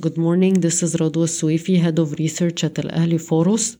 [0.00, 0.54] Good morning.
[0.54, 3.76] This is Radwa Swaify, Head of Research at Al Ahli Pharos.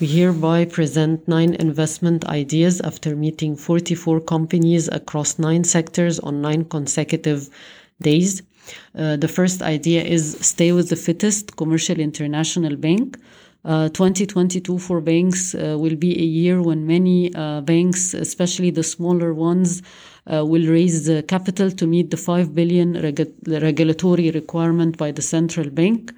[0.00, 6.64] We hereby present nine investment ideas after meeting 44 companies across nine sectors on nine
[6.64, 7.50] consecutive
[8.00, 8.40] days.
[8.96, 13.18] Uh, the first idea is Stay with the Fittest, Commercial International Bank.
[13.68, 18.82] Uh, 2022 for banks uh, will be a year when many uh, banks, especially the
[18.82, 19.82] smaller ones,
[20.26, 23.26] uh, will raise the capital to meet the 5 billion regu
[23.60, 26.14] regulatory requirement by the central bank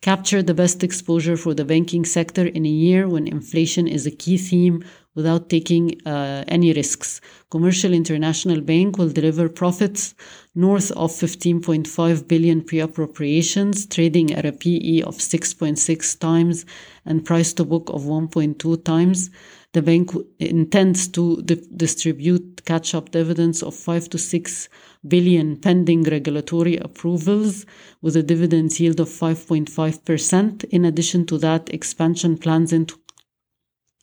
[0.00, 4.10] capture the best exposure for the banking sector in a year when inflation is a
[4.10, 4.82] key theme
[5.14, 7.20] without taking uh, any risks.
[7.50, 10.14] Commercial International Bank will deliver profits
[10.54, 16.66] north of 15.5 billion pre-appropriations, trading at a PE of 6.6 times
[17.04, 19.30] and price to book of 1.2 times.
[19.72, 24.68] The bank intends to di distribute catch-up dividends of 5 to 6
[25.08, 27.66] billion pending regulatory approvals
[28.00, 30.64] with a dividend yield of 5.5%.
[30.70, 32.96] In addition to that, expansion plans into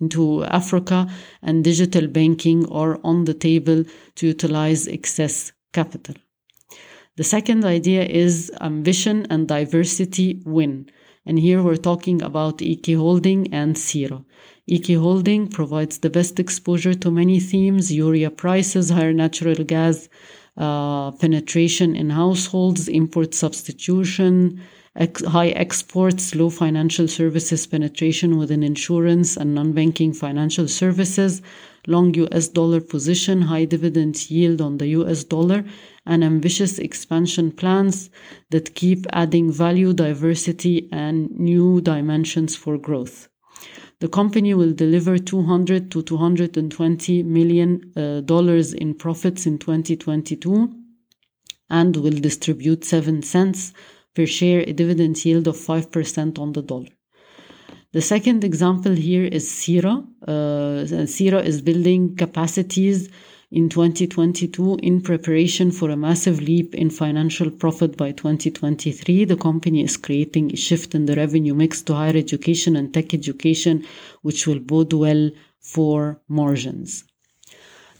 [0.00, 1.08] into Africa
[1.42, 3.84] and digital banking are on the table
[4.16, 6.14] to utilize excess capital.
[7.16, 10.88] The second idea is ambition and diversity win.
[11.26, 14.24] And here we're talking about EK Holding and CIRA.
[14.66, 20.08] EK Holding provides the best exposure to many themes, urea prices, higher natural gas
[20.56, 24.60] uh, penetration in households, import substitution,
[24.98, 31.40] ex- high exports, low financial services penetration within insurance and non-banking financial services,
[31.86, 35.64] long US dollar position, high dividend yield on the US dollar,
[36.04, 38.10] and ambitious expansion plans
[38.50, 43.28] that keep adding value, diversity, and new dimensions for growth.
[44.00, 50.72] The company will deliver 200 to 220 million uh, dollars in profits in 2022
[51.70, 53.72] and will distribute 7 cents
[54.14, 56.88] per share, a dividend yield of 5% on the dollar.
[57.92, 60.04] The second example here is CIRA.
[60.26, 63.08] Uh, CIRA is building capacities
[63.50, 69.24] in 2022 in preparation for a massive leap in financial profit by 2023.
[69.24, 73.14] The company is creating a shift in the revenue mix to higher education and tech
[73.14, 73.86] education,
[74.20, 75.30] which will bode well
[75.60, 77.04] for margins.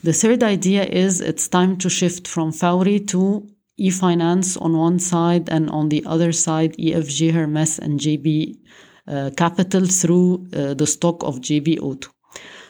[0.05, 5.49] The third idea is it's time to shift from Fawry to e-finance on one side
[5.49, 8.59] and on the other side EFG Hermes and GB
[9.06, 12.11] uh, Capital through uh, the stock of GB Auto.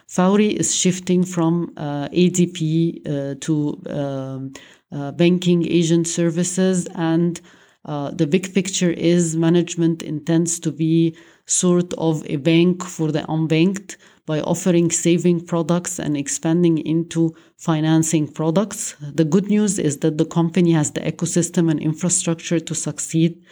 [0.06, 4.52] Fawry is shifting from uh, ADP uh, to um,
[4.90, 7.40] uh, banking agent services, and
[7.88, 11.16] uh, the big picture is management intends to be
[11.46, 18.28] sort of a bank for the unbanked by offering saving products and expanding into financing
[18.28, 18.94] products.
[19.00, 23.42] The good news is that the company has the ecosystem and infrastructure to succeed.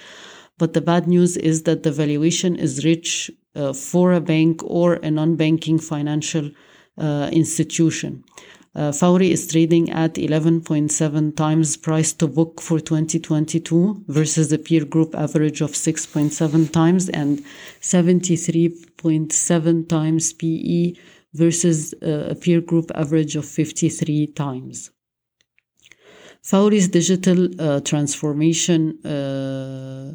[0.59, 4.95] But the bad news is that the valuation is rich uh, for a bank or
[4.97, 6.51] a non-banking financial
[6.99, 8.23] uh, institution.
[8.77, 8.93] Uh,
[9.23, 15.63] is trading at 11.7 times price to book for 2022 versus the peer group average
[15.63, 17.43] of 6.7 times and
[17.81, 20.93] 73.7 times PE
[21.33, 24.91] versus uh, a peer group average of 53 times.
[26.43, 30.15] Fawry's digital uh, transformation uh,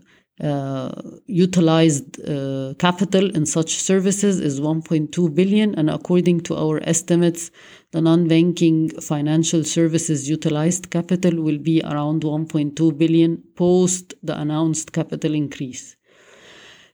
[1.28, 7.52] utilized uh, capital in such services is 1.2 billion and according to our estimates
[7.92, 15.36] the non-banking financial services utilized capital will be around 1.2 billion post the announced capital
[15.36, 15.96] increase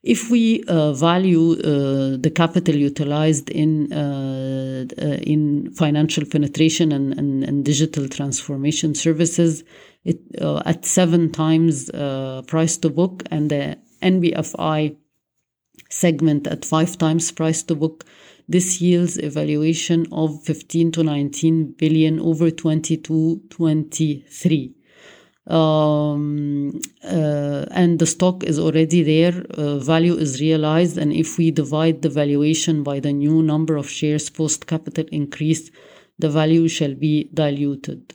[0.03, 7.18] if we uh, value uh, the capital utilized in uh, uh in financial penetration and,
[7.18, 9.63] and, and, digital transformation services
[10.06, 14.96] it, uh, at seven times uh, price to book and the NBFI
[15.90, 18.06] segment at five times price to book,
[18.47, 24.76] this yields a valuation of 15 to 19 billion over 22 23
[25.47, 31.51] um, uh, and the stock is already there, uh, value is realized, and if we
[31.51, 35.71] divide the valuation by the new number of shares post capital increase,
[36.19, 38.13] the value shall be diluted.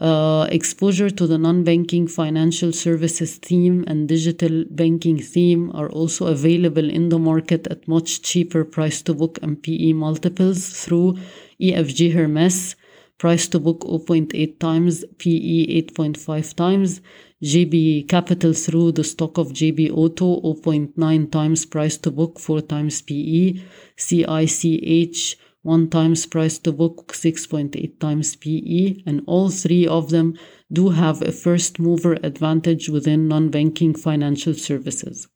[0.00, 6.88] Uh, exposure to the non-banking financial services theme and digital banking theme are also available
[6.88, 11.18] in the market at much cheaper price to book and PE multiples through
[11.60, 12.76] EFG Hermes,
[13.20, 17.02] price to book 0.8 times, PE 8.5 times,
[17.42, 23.02] GB Capital through the stock of GB Auto 0.9 times price to book, 4 times
[23.02, 23.60] PE,
[23.96, 30.34] CICH 1 times price to book, 6.8 times PE, and all three of them
[30.72, 35.28] do have a first mover advantage within non banking financial services.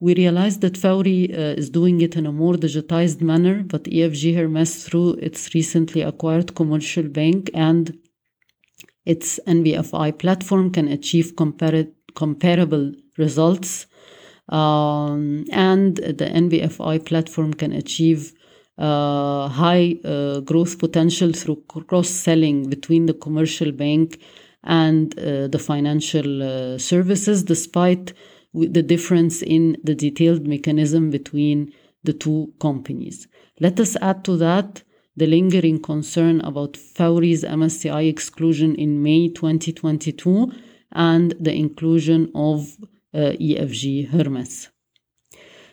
[0.00, 4.34] We realized that Fawry uh, is doing it in a more digitized manner, but EFG
[4.34, 7.98] Hermes, through its recently acquired commercial bank and
[9.04, 13.86] its NBFI platform, can achieve compar- comparable results.
[14.48, 18.32] Um, and the NBFI platform can achieve
[18.78, 24.18] uh, high uh, growth potential through cross selling between the commercial bank
[24.64, 28.14] and uh, the financial uh, services, despite
[28.52, 33.28] the difference in the detailed mechanism between the two companies.
[33.60, 34.82] Let us add to that
[35.16, 40.52] the lingering concern about Fawry's MSCI exclusion in May 2022
[40.92, 42.76] and the inclusion of
[43.12, 44.68] uh, EFG Hermes.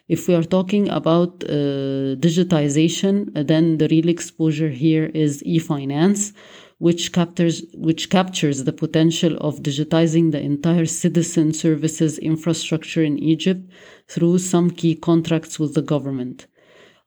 [0.07, 3.15] If we are talking about uh, digitization,
[3.51, 6.31] then the real exposure here is e-finance,
[6.80, 13.69] which captures which captures the potential of digitizing the entire citizen services infrastructure in Egypt
[14.07, 16.48] through some key contracts with the government.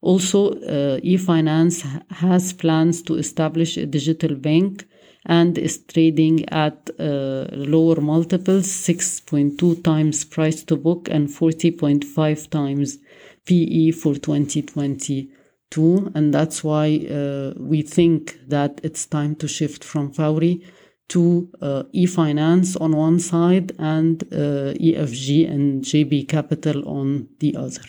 [0.03, 4.87] Also, uh, eFinance has plans to establish a digital bank
[5.27, 12.99] and is trading at uh, lower multiples 6.2 times price to book and 40.5 times
[13.45, 16.13] PE for 2022.
[16.15, 20.65] And that's why uh, we think that it's time to shift from Fawry
[21.09, 27.83] to uh, e-finance on one side and uh, EFG and GB Capital on the other.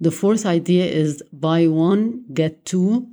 [0.00, 3.08] The fourth idea is buy one, get two.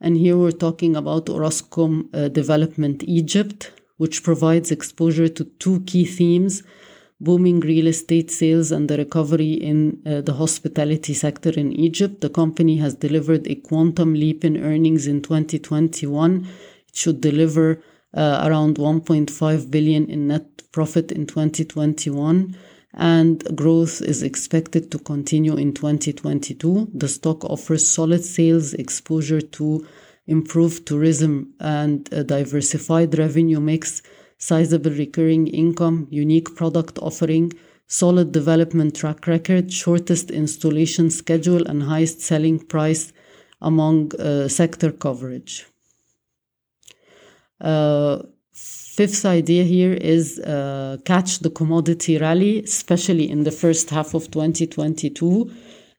[0.00, 6.04] And here we're talking about Orascom uh, Development Egypt, which provides exposure to two key
[6.04, 6.62] themes
[7.20, 12.20] booming real estate sales and the recovery in uh, the hospitality sector in Egypt.
[12.20, 16.46] The company has delivered a quantum leap in earnings in 2021.
[16.88, 17.82] It should deliver
[18.14, 22.56] uh, around 1.5 billion in net profit in 2021
[22.98, 26.90] and growth is expected to continue in 2022.
[26.92, 29.86] The stock offers solid sales exposure to
[30.26, 34.02] improved tourism and a diversified revenue mix
[34.36, 37.52] sizable recurring income, unique product offering,
[37.86, 43.12] solid development track record, shortest installation schedule, and highest selling price
[43.60, 45.66] among uh, sector coverage.
[47.60, 48.22] Uh,
[48.98, 54.28] fifth idea here is uh, catch the commodity rally, especially in the first half of
[54.32, 55.48] 2022.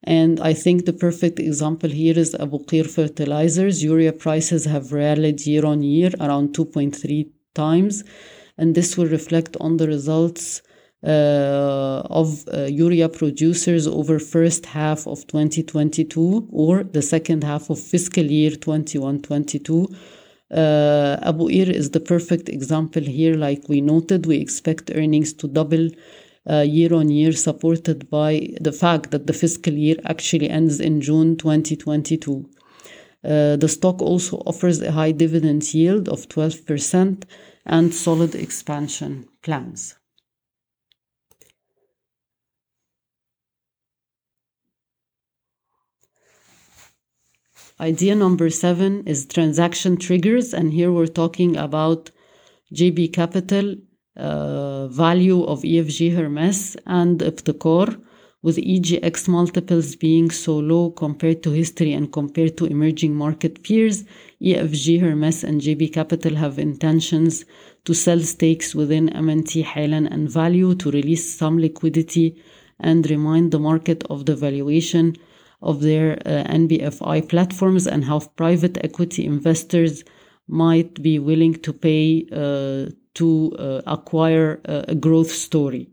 [0.04, 3.82] And I think the perfect example here is Abu Qir fertilizers.
[3.82, 8.04] Urea prices have rallied year on year around 2.3 times,
[8.58, 10.62] and this will reflect on the results
[11.02, 17.80] uh, of uh, urea producers over first half of 2022 or the second half of
[17.80, 20.19] fiscal year 21-22.
[20.52, 23.36] Uh, Abu Qir is the perfect example here.
[23.36, 25.90] Like we noted, we expect earnings to double
[26.50, 31.02] uh, year on year, supported by the fact that the fiscal year actually ends in
[31.02, 32.50] June 2022.
[33.24, 37.24] Uh, the stock also offers a high dividend yield of 12%
[37.66, 39.99] and solid expansion plans.
[47.82, 52.12] Idea number seven is transaction triggers, and here we're talking about
[52.74, 53.76] GB Capital,
[54.18, 57.98] uh, value of EFG Hermes, and Ibtikar
[58.42, 64.04] with EGX multiples being so low compared to history and compared to emerging market peers,
[64.42, 67.46] EFG, Hermes, and GB Capital have intentions
[67.86, 72.44] to sell stakes within M&T, and valU to release some liquidity
[72.78, 75.16] and remind the market of the valuation
[75.62, 80.04] of their uh, NBFI platforms and how private equity investors
[80.48, 85.90] might be willing to pay uh, to uh, acquire a growth story.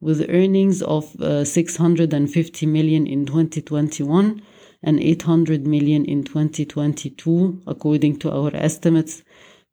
[0.00, 4.42] With earnings of uh, 650 million in 2021
[4.82, 9.22] and 800 million in 2022 according to our estimates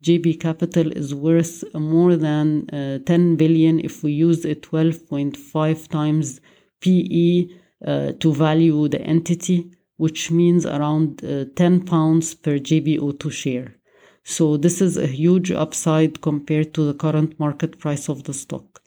[0.03, 6.39] GB Capital is worth more than uh, 10 billion if we use a 12.5 times
[6.81, 7.47] PE
[7.87, 13.75] to value the entity, which means around uh, 10 pounds per JBO2 share.
[14.23, 18.81] So this is a huge upside compared to the current market price of the stock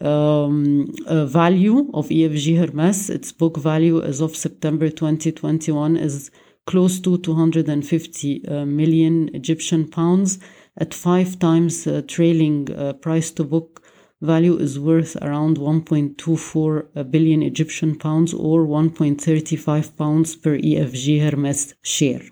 [0.00, 6.30] um, value of EFG Hermes, its book value as of September 2021 is
[6.66, 10.38] close to 250 uh, million Egyptian pounds
[10.78, 13.82] at five times uh, trailing uh, price to book
[14.22, 22.22] value is worth around 1.24 billion Egyptian pounds or 1.35 pounds per EFG Hermes share.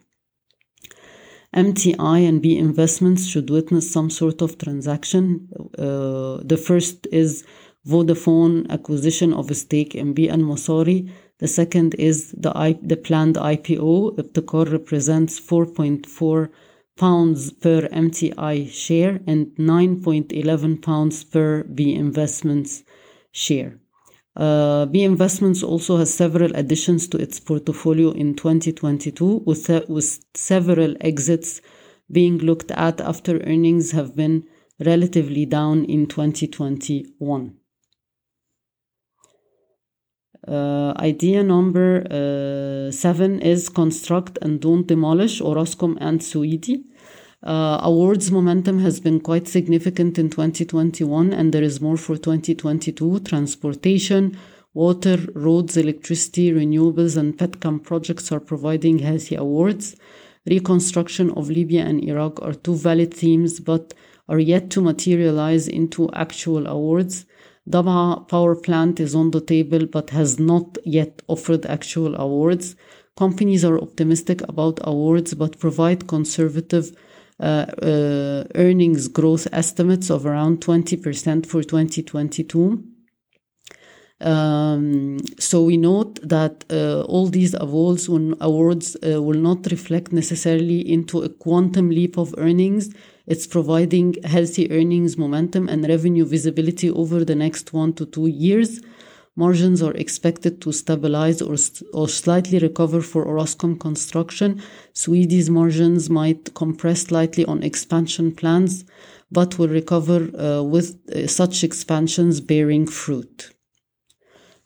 [1.55, 5.49] MTI and B investments should witness some sort of transaction.
[5.77, 7.45] Uh, the first is
[7.87, 11.11] Vodafone acquisition of a stake in B and Masari.
[11.39, 14.17] The second is the, I, the planned IPO.
[14.17, 16.51] Ibtikar represents 4.4
[17.01, 22.83] pounds per MTI share and 9.11 pounds per B Investments
[23.33, 23.81] share.
[24.37, 30.95] Uh, B Investments also has several additions to its portfolio in 2022, with, with several
[31.01, 31.63] exits
[32.13, 34.45] being looked at after earnings have been
[34.79, 37.57] relatively down in 2021.
[40.47, 46.85] Uh, idea number uh, seven is construct and don't demolish Orascom and Sweety.
[47.43, 53.21] Uh, awards momentum has been quite significant in 2021 and there is more for 2022.
[53.21, 54.37] Transportation,
[54.75, 59.97] water, roads, electricity, renewables, and petchem projects are providing healthy awards.
[60.47, 63.95] Reconstruction of Libya and Iraq are two valid themes but
[64.29, 67.25] are yet to materialize into actual awards.
[67.69, 72.77] Dabaa power plant is on the table but has not yet offered actual awards.
[73.17, 76.95] Companies are optimistic about awards but provide conservative
[77.41, 82.85] earnings growth estimates of around 20% for 2022.
[84.23, 90.81] Um, so we note that uh, all these awards, awards uh, will not reflect necessarily
[90.81, 92.91] into a quantum leap of earnings
[93.31, 98.81] it's providing healthy earnings momentum and revenue visibility over the next one to two years.
[99.45, 101.57] Margins are expected to stabilize or,
[101.99, 104.51] or slightly recover for Orascom construction.
[104.93, 108.85] Sweety's margins might compress slightly on expansion plans,
[109.33, 113.37] but will recover uh, with uh, such expansions bearing fruit.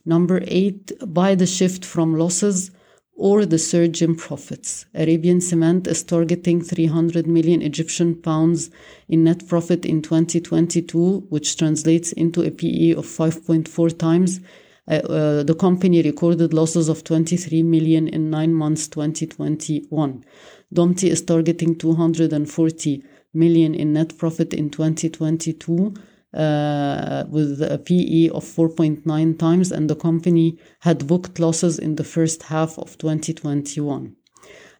[0.04, 2.70] Number eight, by the shift from losses
[3.16, 4.86] or the surge in profits.
[4.92, 8.70] Arabian Cement is targeting 300 million Egyptian pounds
[9.08, 14.40] in net profit in 2022, which translates into a PE of 5.4 times.
[14.86, 20.24] Uh, uh, the company recorded losses of 23 million in nine months 2021.
[20.72, 25.94] Domty is targeting 240 million in net profit in 2022
[26.34, 32.04] uh, with a PE of 4.9 times, and the company had booked losses in the
[32.04, 34.14] first half of 2021.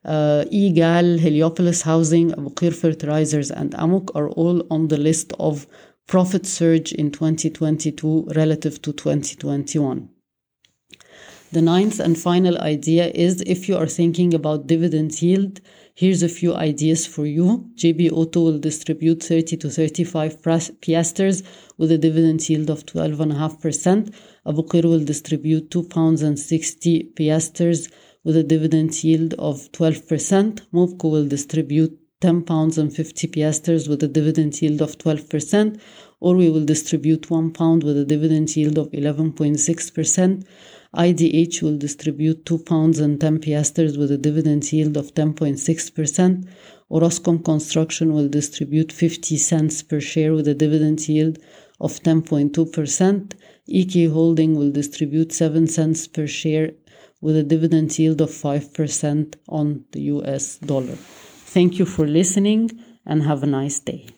[0.05, 5.67] Uh, EGAL, Heliopolis Housing, Abu Qir Fertilizers, and AMOC are all on the list of
[6.07, 10.09] profit surge in 2022 relative to 2021.
[11.53, 15.61] The ninth and final idea is if you are thinking about dividend yield,
[15.97, 17.71] Here's a few ideas for you.
[17.77, 21.45] GB Auto will distribute 30 to 35 piasters
[21.79, 24.13] with a dividend yield of 12.5%.
[24.45, 27.93] Abu will distribute 2 pounds and 60 piasters
[28.25, 30.63] with a dividend yield of 12%.
[30.73, 35.79] Mopco will distribute 10 pounds and 50 piasters with a dividend yield of 12%,
[36.21, 40.47] or we will distribute 1 pound with a dividend yield of 11.6%.
[40.97, 46.49] IDH will distribute 2 pounds and 10 piasters with a dividend yield of 10.6%.
[46.91, 51.39] Orascom Construction will distribute 50 cents per share with a dividend yield
[51.79, 53.35] of 10.2%.
[53.67, 56.71] EK Holding will distribute 7 cents per share
[57.21, 60.97] with a dividend yield of 5% on the US dollar.
[61.55, 64.09] Thank you for listening and have a nice day.